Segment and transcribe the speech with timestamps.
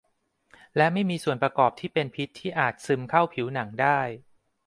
[0.75, 3.99] และไม่มีส่วนประกอบที่เป็นพิษที่อาจซึมเข้าผิวหนังได้